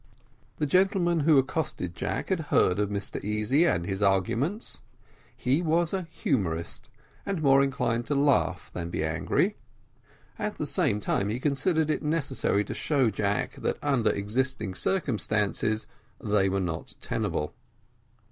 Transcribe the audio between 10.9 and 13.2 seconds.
time he considered it necessary to show